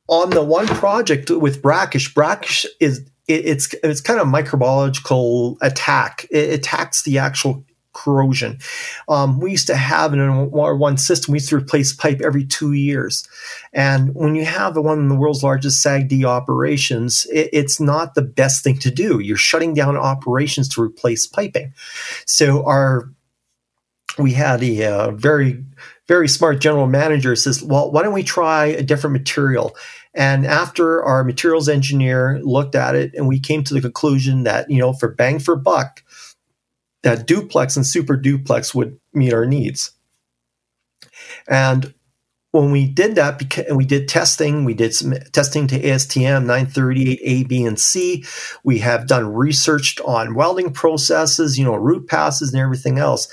on 0.09 0.29
the 0.29 0.45
one 0.45 0.67
project 0.67 1.31
with 1.31 1.63
brackish, 1.63 2.13
brackish 2.13 2.67
is 2.81 3.09
it, 3.29 3.47
it's 3.47 3.75
it's 3.83 4.01
kind 4.01 4.21
of 4.21 4.27
microbiological 4.27 5.57
attack. 5.61 6.27
It 6.31 6.53
attacks 6.53 7.03
the 7.03 7.19
actual 7.19 7.65
corrosion. 7.95 8.59
Um, 9.09 9.39
we 9.39 9.53
used 9.53 9.69
to 9.69 9.77
have 9.77 10.13
in 10.13 10.21
our 10.21 10.77
one 10.77 10.99
system, 10.99 11.33
we 11.33 11.37
used 11.37 11.49
to 11.49 11.57
replace 11.57 11.93
pipe 11.93 12.21
every 12.21 12.45
two 12.45 12.73
years. 12.73 13.27
And 13.73 14.15
when 14.15 14.35
you 14.35 14.45
have 14.45 14.75
the 14.75 14.83
one 14.83 15.03
of 15.03 15.09
the 15.09 15.15
world's 15.15 15.43
largest 15.43 15.85
SAGD 15.85 16.25
operations, 16.25 17.27
it, 17.33 17.49
it's 17.53 17.81
not 17.81 18.15
the 18.15 18.23
best 18.23 18.63
thing 18.63 18.79
to 18.81 18.91
do. 18.91 19.21
You're 19.21 19.37
shutting 19.37 19.73
down 19.73 19.97
operations 19.97 20.69
to 20.71 20.83
replace 20.83 21.27
piping. 21.27 21.73
So 22.27 22.67
our 22.67 23.09
we 24.19 24.33
had 24.33 24.63
a 24.63 24.85
uh, 24.85 25.11
very 25.13 25.65
very 26.07 26.29
smart 26.29 26.61
general 26.61 26.87
manager 26.87 27.35
says, 27.35 27.63
"Well, 27.63 27.91
why 27.91 28.03
don't 28.03 28.13
we 28.13 28.23
try 28.23 28.67
a 28.67 28.83
different 28.83 29.15
material?" 29.15 29.75
And 30.15 30.47
after 30.47 31.03
our 31.03 31.25
materials 31.25 31.69
engineer 31.69 32.41
looked 32.43 32.75
at 32.75 32.95
it, 32.95 33.13
and 33.15 33.27
we 33.27 33.41
came 33.41 33.65
to 33.65 33.75
the 33.75 33.81
conclusion 33.81 34.45
that, 34.45 34.71
you 34.71 34.79
know, 34.79 34.93
for 34.93 35.09
bang 35.09 35.39
for 35.39 35.57
buck, 35.57 36.03
that 37.03 37.27
duplex 37.27 37.77
and 37.77 37.87
super 37.87 38.17
duplex 38.17 38.75
would 38.75 38.99
meet 39.13 39.33
our 39.33 39.45
needs. 39.45 39.93
And 41.49 41.94
when 42.55 42.71
we 42.71 42.87
did 42.87 43.17
that, 43.17 43.59
and 43.67 43.77
we 43.77 43.85
did 43.85 44.07
testing, 44.07 44.65
we 44.65 44.75
did 44.75 44.95
some 44.95 45.13
testing 45.33 45.67
to 45.67 45.81
ASTM 45.81 46.45
938 46.47 47.19
A, 47.25 47.43
B, 47.43 47.65
and 47.65 47.81
C. 47.81 48.25
We 48.63 48.79
have 48.79 49.09
done 49.09 49.35
research 49.35 49.99
on 50.05 50.37
welding 50.37 50.73
processes, 50.73 51.59
you 51.59 51.65
know, 51.65 51.75
root 51.75 52.07
passes 52.07 52.53
and 52.53 52.63
everything 52.63 52.97
else. 52.97 53.27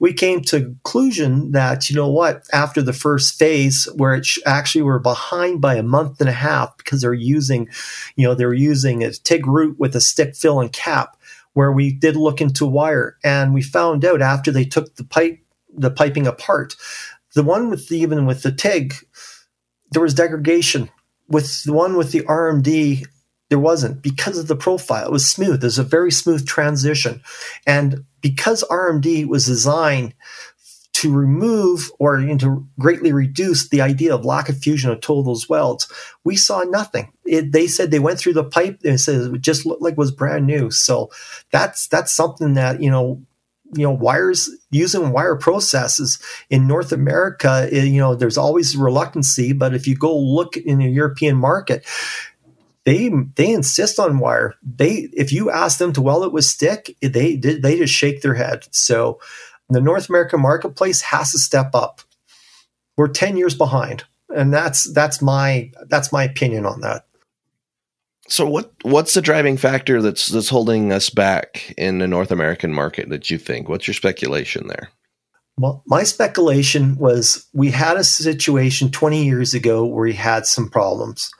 We 0.00 0.12
came 0.12 0.40
to 0.46 0.60
conclusion 0.60 1.52
that, 1.52 1.88
you 1.88 1.94
know 1.94 2.08
what, 2.10 2.48
after 2.52 2.82
the 2.82 2.92
first 2.92 3.38
phase, 3.38 3.88
where 3.94 4.14
it 4.14 4.26
actually 4.44 4.82
we're 4.82 4.98
behind 4.98 5.60
by 5.60 5.76
a 5.76 5.84
month 5.84 6.20
and 6.20 6.28
a 6.28 6.32
half 6.32 6.76
because 6.76 7.02
they're 7.02 7.14
using, 7.14 7.68
you 8.16 8.26
know, 8.26 8.34
they're 8.34 8.52
using 8.52 9.04
a 9.04 9.12
TIG 9.12 9.46
root 9.46 9.78
with 9.78 9.94
a 9.94 10.00
stick 10.00 10.34
fill 10.34 10.58
and 10.58 10.72
cap, 10.72 11.16
where 11.52 11.70
we 11.70 11.92
did 11.92 12.16
look 12.16 12.40
into 12.40 12.66
wire 12.66 13.18
and 13.22 13.54
we 13.54 13.62
found 13.62 14.04
out 14.04 14.20
after 14.20 14.50
they 14.50 14.64
took 14.64 14.96
the 14.96 15.04
pipe, 15.04 15.38
the 15.76 15.92
piping 15.92 16.26
apart 16.26 16.74
the 17.34 17.42
one 17.42 17.70
with 17.70 17.88
the, 17.88 17.98
even 17.98 18.26
with 18.26 18.42
the 18.42 18.52
TIG, 18.52 18.94
there 19.90 20.02
was 20.02 20.14
degradation. 20.14 20.90
With 21.28 21.64
the 21.64 21.72
one 21.72 21.96
with 21.96 22.12
the 22.12 22.20
RMD, 22.22 23.06
there 23.50 23.58
wasn't 23.58 24.02
because 24.02 24.38
of 24.38 24.46
the 24.46 24.56
profile. 24.56 25.06
It 25.06 25.12
was 25.12 25.30
smooth. 25.30 25.60
There's 25.60 25.78
a 25.78 25.84
very 25.84 26.10
smooth 26.10 26.46
transition. 26.46 27.22
And 27.66 28.04
because 28.20 28.64
RMD 28.70 29.26
was 29.26 29.46
designed 29.46 30.14
to 30.94 31.12
remove 31.12 31.90
or 31.98 32.18
to 32.18 32.66
greatly 32.78 33.12
reduce 33.12 33.68
the 33.68 33.80
idea 33.80 34.14
of 34.14 34.24
lack 34.24 34.48
of 34.48 34.56
fusion 34.56 34.90
of 34.90 35.00
those 35.00 35.48
welds, 35.48 35.92
we 36.24 36.36
saw 36.36 36.62
nothing. 36.62 37.12
It, 37.24 37.52
they 37.52 37.66
said 37.66 37.90
they 37.90 37.98
went 37.98 38.18
through 38.18 38.34
the 38.34 38.44
pipe 38.44 38.80
and 38.84 39.00
said 39.00 39.34
it 39.34 39.40
just 39.40 39.66
looked 39.66 39.82
like 39.82 39.92
it 39.92 39.98
was 39.98 40.12
brand 40.12 40.46
new. 40.46 40.70
So 40.70 41.10
that's 41.50 41.88
that's 41.88 42.12
something 42.12 42.54
that 42.54 42.80
you 42.80 42.90
know 42.90 43.22
you 43.72 43.82
know 43.82 43.90
wires 43.90 44.50
using 44.70 45.10
wire 45.10 45.36
processes 45.36 46.18
in 46.50 46.66
North 46.66 46.92
America 46.92 47.68
eh, 47.72 47.84
you 47.84 48.00
know 48.00 48.14
there's 48.14 48.38
always 48.38 48.76
reluctancy 48.76 49.52
but 49.52 49.74
if 49.74 49.86
you 49.86 49.96
go 49.96 50.16
look 50.16 50.56
in 50.56 50.78
the 50.78 50.90
European 50.90 51.36
market 51.36 51.86
they 52.84 53.10
they 53.36 53.50
insist 53.52 53.98
on 53.98 54.18
wire. 54.18 54.54
They 54.62 55.08
if 55.12 55.32
you 55.32 55.50
ask 55.50 55.78
them 55.78 55.92
to 55.94 56.02
weld 56.02 56.24
it 56.24 56.32
with 56.32 56.44
stick 56.44 56.94
they 57.00 57.36
they 57.36 57.78
just 57.78 57.94
shake 57.94 58.20
their 58.22 58.34
head. 58.34 58.66
So 58.70 59.20
the 59.70 59.80
North 59.80 60.08
American 60.08 60.40
marketplace 60.40 61.00
has 61.00 61.32
to 61.32 61.38
step 61.38 61.74
up. 61.74 62.02
We're 62.96 63.08
10 63.08 63.36
years 63.36 63.54
behind 63.54 64.04
and 64.34 64.52
that's 64.52 64.92
that's 64.92 65.22
my 65.22 65.70
that's 65.88 66.12
my 66.12 66.24
opinion 66.24 66.66
on 66.66 66.80
that 66.82 67.06
so 68.28 68.48
what 68.48 68.72
what's 68.82 69.14
the 69.14 69.22
driving 69.22 69.56
factor 69.56 70.00
that's 70.00 70.28
that's 70.28 70.48
holding 70.48 70.92
us 70.92 71.10
back 71.10 71.74
in 71.76 71.98
the 71.98 72.06
North 72.06 72.30
American 72.30 72.72
market 72.72 73.08
that 73.10 73.30
you 73.30 73.38
think? 73.38 73.68
What's 73.68 73.86
your 73.86 73.94
speculation 73.94 74.68
there? 74.68 74.90
Well, 75.56 75.82
my 75.86 76.02
speculation 76.02 76.96
was 76.96 77.46
we 77.52 77.70
had 77.70 77.96
a 77.96 78.04
situation 78.04 78.90
20 78.90 79.24
years 79.24 79.54
ago 79.54 79.84
where 79.84 80.04
we 80.04 80.14
had 80.14 80.46
some 80.46 80.68
problems. 80.68 81.30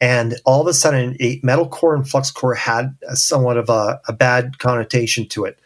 And 0.00 0.34
all 0.44 0.60
of 0.60 0.66
a 0.66 0.74
sudden, 0.74 1.16
metal 1.44 1.68
core 1.68 1.94
and 1.94 2.06
flux 2.06 2.30
core 2.30 2.54
had 2.54 2.96
somewhat 3.14 3.56
of 3.56 3.70
a, 3.70 4.00
a 4.08 4.12
bad 4.12 4.58
connotation 4.58 5.28
to 5.28 5.44
it. 5.44 5.60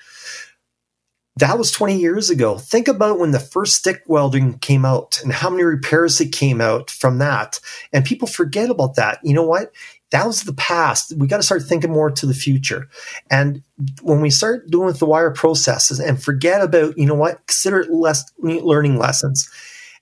That 1.38 1.58
was 1.58 1.70
20 1.70 1.98
years 1.98 2.30
ago. 2.30 2.58
Think 2.58 2.86
about 2.86 3.18
when 3.18 3.30
the 3.30 3.40
first 3.40 3.76
stick 3.76 4.02
welding 4.06 4.58
came 4.58 4.84
out 4.84 5.20
and 5.22 5.32
how 5.32 5.50
many 5.50 5.64
repairs 5.64 6.20
it 6.20 6.32
came 6.32 6.60
out 6.60 6.90
from 6.90 7.18
that. 7.18 7.60
And 7.92 8.04
people 8.04 8.28
forget 8.28 8.70
about 8.70 8.96
that. 8.96 9.20
You 9.22 9.34
know 9.34 9.46
what? 9.46 9.72
That 10.10 10.26
was 10.26 10.42
the 10.42 10.54
past. 10.54 11.14
We 11.16 11.26
got 11.26 11.38
to 11.38 11.42
start 11.42 11.62
thinking 11.62 11.92
more 11.92 12.10
to 12.10 12.26
the 12.26 12.34
future. 12.34 12.88
And 13.30 13.62
when 14.02 14.20
we 14.20 14.30
start 14.30 14.70
doing 14.70 14.86
with 14.86 14.98
the 14.98 15.06
wire 15.06 15.32
processes 15.32 15.98
and 15.98 16.22
forget 16.22 16.60
about, 16.60 16.96
you 16.96 17.06
know 17.06 17.14
what, 17.14 17.46
consider 17.46 17.80
it 17.80 17.90
less 17.90 18.24
learning 18.38 18.98
lessons. 18.98 19.50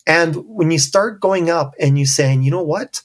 And 0.07 0.37
when 0.47 0.71
you 0.71 0.79
start 0.79 1.21
going 1.21 1.49
up 1.49 1.75
and 1.81 1.99
you 1.99 2.05
saying, 2.05 2.43
you 2.43 2.51
know 2.51 2.63
what, 2.63 3.01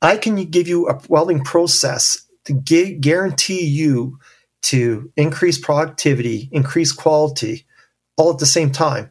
I 0.00 0.16
can 0.16 0.36
give 0.44 0.68
you 0.68 0.88
a 0.88 1.00
welding 1.08 1.42
process 1.42 2.24
to 2.44 2.52
guarantee 2.52 3.64
you 3.64 4.18
to 4.62 5.10
increase 5.16 5.58
productivity, 5.58 6.48
increase 6.52 6.92
quality, 6.92 7.66
all 8.16 8.32
at 8.32 8.38
the 8.38 8.46
same 8.46 8.70
time. 8.70 9.10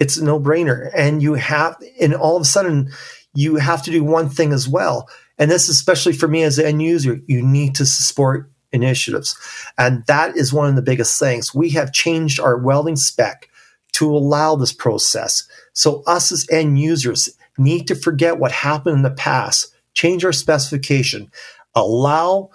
It's 0.00 0.16
a 0.16 0.24
no 0.24 0.40
brainer. 0.40 0.90
And 0.94 1.22
you 1.22 1.34
have, 1.34 1.76
and 2.00 2.14
all 2.14 2.36
of 2.36 2.42
a 2.42 2.46
sudden, 2.46 2.90
you 3.32 3.56
have 3.56 3.84
to 3.84 3.92
do 3.92 4.02
one 4.02 4.28
thing 4.28 4.52
as 4.52 4.68
well 4.68 5.08
and 5.38 5.50
this, 5.50 5.68
especially 5.68 6.12
for 6.12 6.28
me 6.28 6.42
as 6.42 6.58
an 6.58 6.66
end 6.66 6.82
user, 6.82 7.20
you 7.26 7.42
need 7.42 7.74
to 7.76 7.86
support 7.86 8.50
initiatives. 8.72 9.36
And 9.78 10.04
that 10.06 10.36
is 10.36 10.52
one 10.52 10.68
of 10.68 10.76
the 10.76 10.82
biggest 10.82 11.18
things. 11.18 11.54
We 11.54 11.70
have 11.70 11.92
changed 11.92 12.40
our 12.40 12.58
welding 12.58 12.96
spec 12.96 13.48
to 13.92 14.10
allow 14.10 14.56
this 14.56 14.72
process. 14.72 15.46
So 15.72 16.02
us 16.06 16.32
as 16.32 16.46
end 16.50 16.78
users 16.78 17.30
need 17.56 17.86
to 17.88 17.94
forget 17.94 18.38
what 18.38 18.52
happened 18.52 18.96
in 18.96 19.02
the 19.02 19.10
past 19.10 19.74
change 19.94 20.24
our 20.24 20.32
specification, 20.32 21.30
allow 21.74 22.50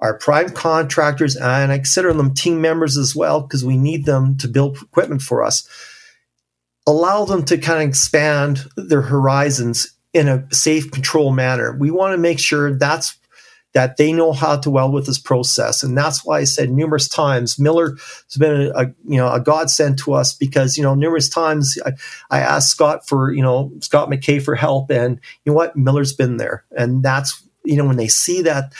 our 0.00 0.18
prime 0.18 0.50
contractors, 0.50 1.34
and 1.34 1.72
I 1.72 1.76
consider 1.78 2.12
them 2.12 2.34
team 2.34 2.60
members 2.60 2.98
as 2.98 3.16
well 3.16 3.40
because 3.40 3.64
we 3.64 3.78
need 3.78 4.04
them 4.04 4.36
to 4.38 4.48
build 4.48 4.76
equipment 4.76 5.22
for 5.22 5.42
us. 5.42 5.66
Allow 6.86 7.24
them 7.24 7.44
to 7.46 7.56
kind 7.56 7.82
of 7.82 7.88
expand 7.88 8.66
their 8.76 9.00
horizons 9.00 9.93
in 10.14 10.28
a 10.28 10.46
safe, 10.54 10.90
control 10.90 11.32
manner. 11.32 11.76
We 11.78 11.90
want 11.90 12.14
to 12.14 12.18
make 12.18 12.38
sure 12.38 12.72
that's 12.72 13.18
that 13.74 13.96
they 13.96 14.12
know 14.12 14.32
how 14.32 14.56
to 14.56 14.70
weld 14.70 14.94
with 14.94 15.06
this 15.06 15.18
process. 15.18 15.82
And 15.82 15.98
that's 15.98 16.24
why 16.24 16.38
I 16.38 16.44
said 16.44 16.70
numerous 16.70 17.08
times, 17.08 17.58
Miller 17.58 17.96
has 17.96 18.36
been 18.38 18.68
a, 18.68 18.70
a, 18.70 18.86
you 19.04 19.16
know, 19.16 19.30
a 19.32 19.40
godsend 19.40 19.98
to 19.98 20.14
us 20.14 20.32
because, 20.32 20.78
you 20.78 20.84
know, 20.84 20.94
numerous 20.94 21.28
times 21.28 21.76
I, 21.84 21.92
I 22.30 22.38
asked 22.38 22.70
Scott 22.70 23.06
for, 23.06 23.32
you 23.32 23.42
know, 23.42 23.72
Scott 23.80 24.08
McKay 24.08 24.40
for 24.40 24.54
help 24.54 24.92
and 24.92 25.20
you 25.44 25.50
know 25.50 25.56
what? 25.56 25.76
Miller's 25.76 26.12
been 26.12 26.36
there. 26.36 26.64
And 26.70 27.02
that's, 27.02 27.42
you 27.64 27.76
know, 27.76 27.84
when 27.84 27.96
they 27.96 28.06
see 28.06 28.42
that 28.42 28.72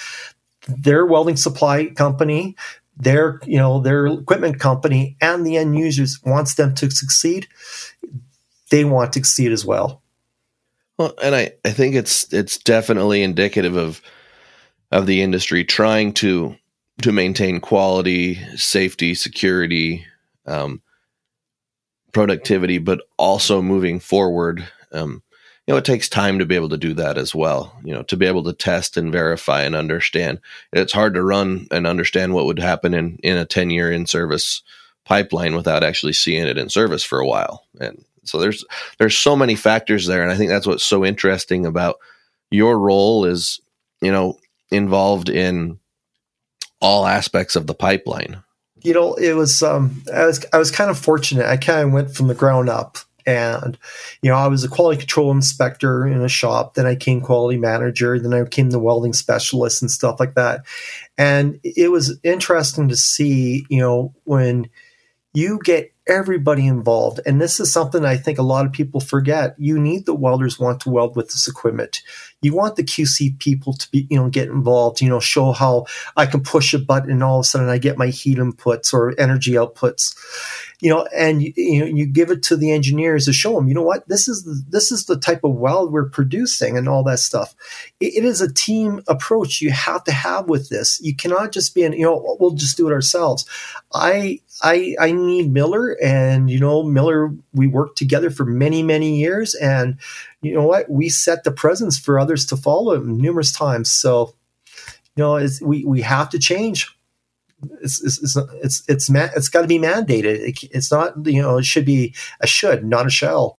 their 0.68 1.04
welding 1.04 1.36
supply 1.36 1.86
company, 1.86 2.54
their, 2.96 3.40
you 3.44 3.58
know, 3.58 3.80
their 3.80 4.06
equipment 4.06 4.60
company 4.60 5.16
and 5.20 5.44
the 5.44 5.56
end 5.56 5.76
users 5.76 6.20
wants 6.24 6.54
them 6.54 6.72
to 6.76 6.88
succeed, 6.88 7.48
they 8.70 8.84
want 8.84 9.12
to 9.14 9.18
succeed 9.18 9.50
as 9.50 9.66
well. 9.66 10.03
Well, 10.98 11.14
and 11.22 11.34
I, 11.34 11.52
I 11.64 11.70
think 11.70 11.94
it's 11.94 12.32
it's 12.32 12.58
definitely 12.58 13.22
indicative 13.22 13.76
of 13.76 14.00
of 14.92 15.06
the 15.06 15.22
industry 15.22 15.64
trying 15.64 16.12
to 16.14 16.56
to 17.02 17.12
maintain 17.12 17.60
quality, 17.60 18.36
safety, 18.56 19.14
security, 19.14 20.06
um, 20.46 20.80
productivity, 22.12 22.78
but 22.78 23.00
also 23.18 23.60
moving 23.60 23.98
forward. 23.98 24.66
Um, 24.92 25.22
you 25.66 25.72
know, 25.72 25.78
it 25.78 25.84
takes 25.84 26.08
time 26.08 26.38
to 26.38 26.46
be 26.46 26.54
able 26.54 26.68
to 26.68 26.76
do 26.76 26.94
that 26.94 27.18
as 27.18 27.34
well. 27.34 27.76
You 27.82 27.94
know, 27.94 28.02
to 28.04 28.16
be 28.16 28.26
able 28.26 28.44
to 28.44 28.52
test 28.52 28.96
and 28.96 29.10
verify 29.10 29.62
and 29.62 29.74
understand. 29.74 30.38
It's 30.72 30.92
hard 30.92 31.14
to 31.14 31.22
run 31.22 31.66
and 31.72 31.86
understand 31.86 32.34
what 32.34 32.46
would 32.46 32.60
happen 32.60 32.94
in 32.94 33.18
in 33.22 33.36
a 33.36 33.44
ten 33.44 33.70
year 33.70 33.90
in 33.90 34.06
service 34.06 34.62
pipeline 35.04 35.56
without 35.56 35.82
actually 35.82 36.12
seeing 36.12 36.46
it 36.46 36.56
in 36.56 36.68
service 36.68 37.02
for 37.02 37.18
a 37.18 37.26
while. 37.26 37.66
And 37.80 38.04
so 38.24 38.38
there's 38.38 38.64
there's 38.98 39.16
so 39.16 39.36
many 39.36 39.54
factors 39.54 40.06
there, 40.06 40.22
and 40.22 40.32
I 40.32 40.36
think 40.36 40.50
that's 40.50 40.66
what's 40.66 40.84
so 40.84 41.04
interesting 41.04 41.66
about 41.66 41.96
your 42.50 42.78
role 42.78 43.24
is 43.24 43.60
you 44.00 44.12
know 44.12 44.38
involved 44.70 45.28
in 45.28 45.78
all 46.84 47.06
aspects 47.06 47.56
of 47.56 47.66
the 47.66 47.74
pipeline? 47.74 48.42
You 48.82 48.92
know, 48.92 49.14
it 49.14 49.32
was 49.32 49.62
um, 49.62 50.02
I 50.12 50.26
was 50.26 50.44
I 50.52 50.58
was 50.58 50.70
kind 50.70 50.90
of 50.90 50.98
fortunate. 50.98 51.46
I 51.46 51.56
kind 51.56 51.86
of 51.86 51.92
went 51.92 52.14
from 52.14 52.26
the 52.28 52.34
ground 52.34 52.68
up, 52.68 52.98
and 53.24 53.78
you 54.20 54.30
know, 54.30 54.36
I 54.36 54.48
was 54.48 54.62
a 54.62 54.68
quality 54.68 54.98
control 54.98 55.30
inspector 55.30 56.06
in 56.06 56.20
a 56.20 56.28
shop. 56.28 56.74
Then 56.74 56.84
I 56.84 56.94
became 56.94 57.22
quality 57.22 57.58
manager. 57.58 58.20
Then 58.20 58.34
I 58.34 58.42
became 58.42 58.70
the 58.70 58.78
welding 58.78 59.14
specialist 59.14 59.80
and 59.80 59.90
stuff 59.90 60.20
like 60.20 60.34
that. 60.34 60.66
And 61.16 61.58
it 61.64 61.90
was 61.90 62.18
interesting 62.22 62.88
to 62.88 62.96
see, 62.96 63.64
you 63.70 63.78
know, 63.78 64.12
when 64.24 64.68
you 65.32 65.60
get 65.64 65.93
everybody 66.06 66.66
involved. 66.66 67.20
And 67.24 67.40
this 67.40 67.58
is 67.58 67.72
something 67.72 68.04
I 68.04 68.16
think 68.16 68.38
a 68.38 68.42
lot 68.42 68.66
of 68.66 68.72
people 68.72 69.00
forget. 69.00 69.54
You 69.58 69.78
need 69.78 70.04
the 70.04 70.14
welders 70.14 70.58
want 70.58 70.80
to 70.80 70.90
weld 70.90 71.16
with 71.16 71.28
this 71.28 71.48
equipment. 71.48 72.02
You 72.42 72.54
want 72.54 72.76
the 72.76 72.84
QC 72.84 73.38
people 73.38 73.72
to 73.72 73.90
be, 73.90 74.06
you 74.10 74.18
know, 74.18 74.28
get 74.28 74.48
involved, 74.48 75.00
you 75.00 75.08
know, 75.08 75.20
show 75.20 75.52
how 75.52 75.86
I 76.16 76.26
can 76.26 76.42
push 76.42 76.74
a 76.74 76.78
button 76.78 77.10
and 77.10 77.22
all 77.22 77.40
of 77.40 77.44
a 77.44 77.44
sudden 77.44 77.68
I 77.68 77.78
get 77.78 77.96
my 77.96 78.08
heat 78.08 78.38
inputs 78.38 78.92
or 78.92 79.18
energy 79.18 79.52
outputs 79.52 80.14
you 80.80 80.90
know, 80.90 81.06
and 81.16 81.42
you, 81.42 81.80
know, 81.80 81.86
you 81.86 82.06
give 82.06 82.30
it 82.30 82.42
to 82.44 82.56
the 82.56 82.72
engineers 82.72 83.24
to 83.26 83.32
show 83.32 83.54
them, 83.54 83.68
you 83.68 83.74
know 83.74 83.82
what, 83.82 84.08
this 84.08 84.28
is 84.28 84.44
the, 84.44 84.62
this 84.68 84.92
is 84.92 85.06
the 85.06 85.18
type 85.18 85.44
of 85.44 85.54
weld 85.54 85.92
we're 85.92 86.08
producing 86.08 86.76
and 86.76 86.88
all 86.88 87.02
that 87.04 87.20
stuff. 87.20 87.54
it, 88.00 88.14
it 88.16 88.24
is 88.24 88.40
a 88.40 88.52
team 88.52 89.02
approach 89.08 89.60
you 89.60 89.70
have 89.70 90.04
to 90.04 90.12
have 90.12 90.48
with 90.48 90.68
this. 90.68 91.00
You 91.00 91.14
cannot 91.14 91.52
just 91.52 91.74
be 91.74 91.84
an, 91.84 91.92
you 91.92 92.04
know, 92.04 92.36
we'll 92.38 92.52
just 92.52 92.76
do 92.76 92.88
it 92.88 92.92
ourselves. 92.92 93.44
I 93.92 94.40
I 94.62 94.96
I 95.00 95.12
need 95.12 95.52
Miller, 95.52 95.96
and 96.02 96.50
you 96.50 96.60
know, 96.60 96.82
Miller. 96.82 97.30
We 97.52 97.66
worked 97.66 97.98
together 97.98 98.30
for 98.30 98.44
many 98.44 98.82
many 98.82 99.18
years, 99.18 99.54
and 99.54 99.98
you 100.42 100.54
know 100.54 100.66
what, 100.66 100.90
we 100.90 101.08
set 101.08 101.44
the 101.44 101.50
presence 101.52 101.98
for 101.98 102.18
others 102.18 102.46
to 102.46 102.56
follow 102.56 103.00
numerous 103.00 103.52
times. 103.52 103.90
So, 103.90 104.34
you 105.16 105.22
know, 105.22 105.46
we 105.62 105.84
we 105.84 106.02
have 106.02 106.28
to 106.30 106.38
change 106.38 106.93
it's 107.82 108.02
it's 108.02 108.18
it's 108.22 108.36
it's 108.62 108.82
it's, 108.88 109.10
ma- 109.10 109.28
it's 109.36 109.48
got 109.48 109.62
to 109.62 109.68
be 109.68 109.78
mandated. 109.78 110.24
It, 110.24 110.58
it's 110.70 110.90
not 110.90 111.14
you 111.26 111.42
know 111.42 111.58
it 111.58 111.64
should 111.64 111.84
be 111.84 112.14
a 112.40 112.46
should, 112.46 112.84
not 112.84 113.06
a 113.06 113.10
shall. 113.10 113.58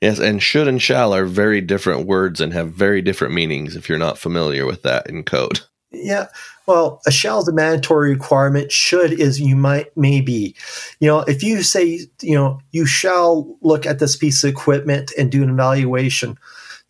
Yes, 0.00 0.18
and 0.18 0.42
should 0.42 0.68
and 0.68 0.82
shall 0.82 1.14
are 1.14 1.24
very 1.24 1.60
different 1.60 2.06
words 2.06 2.40
and 2.40 2.52
have 2.52 2.72
very 2.72 3.00
different 3.00 3.32
meanings 3.32 3.76
if 3.76 3.88
you're 3.88 3.98
not 3.98 4.18
familiar 4.18 4.66
with 4.66 4.82
that 4.82 5.08
in 5.08 5.22
code. 5.22 5.60
Yeah. 5.90 6.26
Well, 6.66 7.00
a 7.06 7.10
shall 7.10 7.40
is 7.40 7.48
a 7.48 7.52
mandatory 7.52 8.10
requirement. 8.10 8.72
Should 8.72 9.12
is 9.12 9.40
you 9.40 9.54
might 9.54 9.96
maybe. 9.96 10.54
You 10.98 11.08
know, 11.08 11.20
if 11.20 11.42
you 11.42 11.62
say, 11.62 12.00
you 12.20 12.34
know, 12.34 12.60
you 12.72 12.86
shall 12.86 13.56
look 13.60 13.86
at 13.86 13.98
this 13.98 14.16
piece 14.16 14.42
of 14.42 14.50
equipment 14.50 15.12
and 15.16 15.30
do 15.30 15.42
an 15.42 15.50
evaluation, 15.50 16.38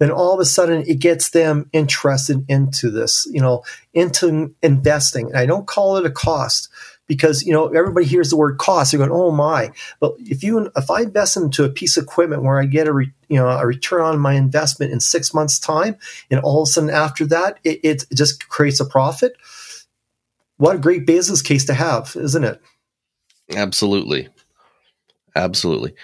then 0.05 0.11
all 0.11 0.35
of 0.35 0.41
a 0.41 0.45
sudden 0.45 0.85
it 0.87 0.99
gets 0.99 1.31
them 1.31 1.71
interested 1.73 2.45
into 2.47 2.91
this, 2.91 3.27
you 3.31 3.41
know, 3.41 3.65
into 3.95 4.55
investing. 4.63 5.29
And 5.29 5.39
I 5.39 5.47
don't 5.47 5.67
call 5.67 5.97
it 5.97 6.05
a 6.05 6.11
cost 6.11 6.69
because 7.07 7.43
you 7.43 7.53
know 7.53 7.69
everybody 7.69 8.05
hears 8.05 8.29
the 8.29 8.37
word 8.37 8.59
cost 8.59 8.93
they're 8.93 8.99
going 8.99 9.11
oh 9.11 9.31
my. 9.31 9.73
But 10.01 10.15
if 10.19 10.43
you 10.43 10.71
if 10.77 10.91
i 10.91 11.03
invest 11.03 11.39
into 11.39 11.65
a 11.65 11.69
piece 11.69 11.97
of 11.97 12.05
equipment 12.05 12.43
where 12.43 12.61
i 12.61 12.67
get 12.67 12.89
a 12.89 12.93
re, 12.93 13.13
you 13.29 13.37
know 13.37 13.49
a 13.49 13.67
return 13.67 14.03
on 14.03 14.19
my 14.19 14.35
investment 14.35 14.93
in 14.93 15.01
six 15.01 15.35
months 15.35 15.59
time 15.59 15.97
and 16.31 16.41
all 16.41 16.63
of 16.63 16.69
a 16.69 16.73
sudden 16.73 16.91
after 16.91 17.27
that 17.27 17.59
it, 17.63 17.81
it 17.83 18.05
just 18.15 18.49
creates 18.49 18.81
a 18.81 18.87
profit 18.87 19.37
what 20.57 20.77
a 20.77 20.79
great 20.79 21.07
business 21.07 21.43
case 21.43 21.67
to 21.67 21.75
have 21.75 22.17
isn't 22.17 22.45
it? 22.45 22.61
Absolutely. 23.55 24.29
Absolutely 25.37 25.95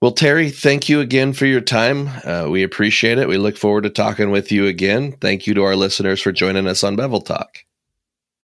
well, 0.00 0.12
Terry, 0.12 0.50
thank 0.50 0.88
you 0.88 1.00
again 1.00 1.32
for 1.32 1.46
your 1.46 1.60
time. 1.60 2.08
Uh, 2.24 2.48
we 2.50 2.62
appreciate 2.62 3.18
it. 3.18 3.28
We 3.28 3.38
look 3.38 3.56
forward 3.56 3.84
to 3.84 3.90
talking 3.90 4.30
with 4.30 4.52
you 4.52 4.66
again. 4.66 5.12
Thank 5.12 5.46
you 5.46 5.54
to 5.54 5.64
our 5.64 5.76
listeners 5.76 6.20
for 6.20 6.32
joining 6.32 6.66
us 6.66 6.84
on 6.84 6.96
Bevel 6.96 7.22
Talk. 7.22 7.64